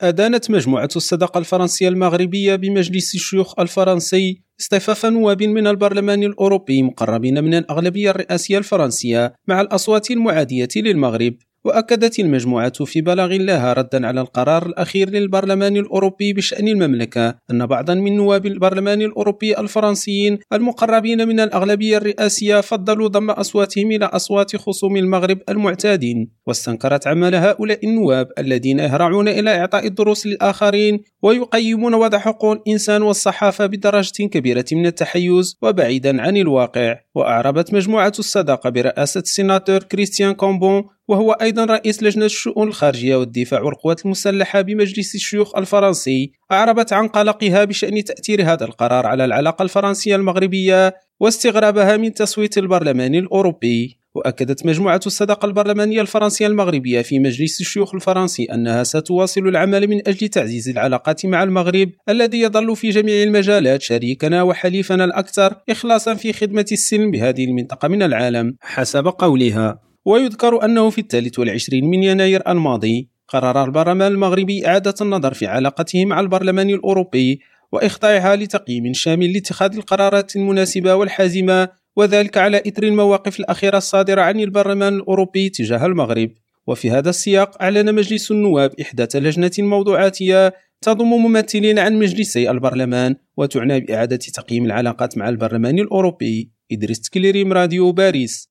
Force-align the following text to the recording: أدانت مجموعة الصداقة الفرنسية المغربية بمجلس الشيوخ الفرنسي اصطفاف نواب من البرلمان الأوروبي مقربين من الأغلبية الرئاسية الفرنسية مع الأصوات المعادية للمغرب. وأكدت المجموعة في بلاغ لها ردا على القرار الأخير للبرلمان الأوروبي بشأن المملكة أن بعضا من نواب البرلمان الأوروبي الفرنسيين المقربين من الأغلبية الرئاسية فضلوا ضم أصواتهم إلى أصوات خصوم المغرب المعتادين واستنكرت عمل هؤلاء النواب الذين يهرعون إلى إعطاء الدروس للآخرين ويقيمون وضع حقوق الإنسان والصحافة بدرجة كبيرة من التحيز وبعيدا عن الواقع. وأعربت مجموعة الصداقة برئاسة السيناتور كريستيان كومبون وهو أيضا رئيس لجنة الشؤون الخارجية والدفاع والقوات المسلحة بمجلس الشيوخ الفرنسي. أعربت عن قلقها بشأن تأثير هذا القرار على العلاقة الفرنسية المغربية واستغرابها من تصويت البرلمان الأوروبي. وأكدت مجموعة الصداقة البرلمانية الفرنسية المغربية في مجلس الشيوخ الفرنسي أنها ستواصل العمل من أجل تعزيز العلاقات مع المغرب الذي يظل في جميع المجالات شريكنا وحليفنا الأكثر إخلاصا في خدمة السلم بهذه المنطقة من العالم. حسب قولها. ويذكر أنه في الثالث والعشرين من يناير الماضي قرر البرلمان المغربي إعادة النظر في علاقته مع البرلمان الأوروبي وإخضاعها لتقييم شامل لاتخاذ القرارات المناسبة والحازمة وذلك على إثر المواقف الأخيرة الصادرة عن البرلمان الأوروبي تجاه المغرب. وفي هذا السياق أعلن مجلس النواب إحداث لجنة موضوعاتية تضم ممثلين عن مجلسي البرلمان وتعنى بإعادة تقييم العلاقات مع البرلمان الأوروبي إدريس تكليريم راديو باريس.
أدانت 0.00 0.50
مجموعة 0.50 0.88
الصداقة 0.96 1.38
الفرنسية 1.38 1.88
المغربية 1.88 2.56
بمجلس 2.56 3.14
الشيوخ 3.14 3.60
الفرنسي 3.60 4.42
اصطفاف 4.60 5.06
نواب 5.06 5.42
من 5.42 5.66
البرلمان 5.66 6.22
الأوروبي 6.22 6.82
مقربين 6.82 7.44
من 7.44 7.54
الأغلبية 7.54 8.10
الرئاسية 8.10 8.58
الفرنسية 8.58 9.34
مع 9.48 9.60
الأصوات 9.60 10.10
المعادية 10.10 10.68
للمغرب. 10.76 11.34
وأكدت 11.66 12.18
المجموعة 12.18 12.84
في 12.84 13.00
بلاغ 13.00 13.32
لها 13.32 13.72
ردا 13.72 14.06
على 14.06 14.20
القرار 14.20 14.66
الأخير 14.66 15.10
للبرلمان 15.10 15.76
الأوروبي 15.76 16.32
بشأن 16.32 16.68
المملكة 16.68 17.34
أن 17.50 17.66
بعضا 17.66 17.94
من 17.94 18.16
نواب 18.16 18.46
البرلمان 18.46 19.02
الأوروبي 19.02 19.58
الفرنسيين 19.58 20.38
المقربين 20.52 21.28
من 21.28 21.40
الأغلبية 21.40 21.96
الرئاسية 21.96 22.60
فضلوا 22.60 23.08
ضم 23.08 23.30
أصواتهم 23.30 23.90
إلى 23.92 24.04
أصوات 24.04 24.56
خصوم 24.56 24.96
المغرب 24.96 25.38
المعتادين 25.48 26.30
واستنكرت 26.46 27.06
عمل 27.06 27.34
هؤلاء 27.34 27.86
النواب 27.86 28.28
الذين 28.38 28.78
يهرعون 28.78 29.28
إلى 29.28 29.58
إعطاء 29.58 29.86
الدروس 29.86 30.26
للآخرين 30.26 31.00
ويقيمون 31.22 31.94
وضع 31.94 32.18
حقوق 32.18 32.52
الإنسان 32.52 33.02
والصحافة 33.02 33.66
بدرجة 33.66 34.26
كبيرة 34.26 34.64
من 34.72 34.86
التحيز 34.86 35.58
وبعيدا 35.62 36.22
عن 36.22 36.36
الواقع. 36.36 36.96
وأعربت 37.14 37.74
مجموعة 37.74 38.12
الصداقة 38.18 38.70
برئاسة 38.70 39.20
السيناتور 39.20 39.82
كريستيان 39.82 40.32
كومبون 40.32 40.84
وهو 41.08 41.32
أيضا 41.32 41.64
رئيس 41.64 42.02
لجنة 42.02 42.24
الشؤون 42.24 42.68
الخارجية 42.68 43.16
والدفاع 43.16 43.62
والقوات 43.62 44.04
المسلحة 44.04 44.60
بمجلس 44.60 45.14
الشيوخ 45.14 45.56
الفرنسي. 45.56 46.32
أعربت 46.52 46.92
عن 46.92 47.08
قلقها 47.08 47.64
بشأن 47.64 48.04
تأثير 48.04 48.42
هذا 48.42 48.64
القرار 48.64 49.06
على 49.06 49.24
العلاقة 49.24 49.62
الفرنسية 49.62 50.16
المغربية 50.16 50.94
واستغرابها 51.20 51.96
من 51.96 52.14
تصويت 52.14 52.58
البرلمان 52.58 53.14
الأوروبي. 53.14 53.98
وأكدت 54.14 54.66
مجموعة 54.66 55.00
الصداقة 55.06 55.46
البرلمانية 55.46 56.00
الفرنسية 56.00 56.46
المغربية 56.46 57.02
في 57.02 57.18
مجلس 57.18 57.60
الشيوخ 57.60 57.94
الفرنسي 57.94 58.44
أنها 58.44 58.84
ستواصل 58.84 59.48
العمل 59.48 59.88
من 59.88 60.08
أجل 60.08 60.28
تعزيز 60.28 60.68
العلاقات 60.68 61.26
مع 61.26 61.42
المغرب 61.42 61.90
الذي 62.08 62.40
يظل 62.40 62.76
في 62.76 62.90
جميع 62.90 63.22
المجالات 63.22 63.82
شريكنا 63.82 64.42
وحليفنا 64.42 65.04
الأكثر 65.04 65.54
إخلاصا 65.70 66.14
في 66.14 66.32
خدمة 66.32 66.66
السلم 66.72 67.10
بهذه 67.10 67.44
المنطقة 67.44 67.88
من 67.88 68.02
العالم. 68.02 68.56
حسب 68.60 69.06
قولها. 69.06 69.86
ويذكر 70.06 70.64
أنه 70.64 70.90
في 70.90 71.00
الثالث 71.00 71.38
والعشرين 71.38 71.84
من 71.84 72.02
يناير 72.02 72.42
الماضي 72.48 73.08
قرر 73.28 73.64
البرلمان 73.64 74.12
المغربي 74.12 74.66
إعادة 74.66 74.94
النظر 75.00 75.34
في 75.34 75.46
علاقته 75.46 76.04
مع 76.04 76.20
البرلمان 76.20 76.70
الأوروبي 76.70 77.40
وإخضاعها 77.72 78.36
لتقييم 78.36 78.92
شامل 78.92 79.32
لاتخاذ 79.32 79.76
القرارات 79.76 80.36
المناسبة 80.36 80.94
والحازمة 80.94 81.68
وذلك 81.96 82.38
على 82.38 82.62
إثر 82.66 82.82
المواقف 82.82 83.40
الأخيرة 83.40 83.76
الصادرة 83.76 84.22
عن 84.22 84.40
البرلمان 84.40 84.94
الأوروبي 84.94 85.48
تجاه 85.48 85.86
المغرب. 85.86 86.30
وفي 86.66 86.90
هذا 86.90 87.10
السياق 87.10 87.62
أعلن 87.62 87.94
مجلس 87.94 88.30
النواب 88.30 88.80
إحداث 88.80 89.16
لجنة 89.16 89.50
موضوعاتية 89.58 90.54
تضم 90.80 91.10
ممثلين 91.10 91.78
عن 91.78 91.98
مجلسي 91.98 92.50
البرلمان 92.50 93.16
وتعنى 93.36 93.80
بإعادة 93.80 94.16
تقييم 94.16 94.64
العلاقات 94.64 95.18
مع 95.18 95.28
البرلمان 95.28 95.78
الأوروبي 95.78 96.50
إدريس 96.72 97.00
تكليريم 97.00 97.52
راديو 97.52 97.92
باريس. 97.92 98.50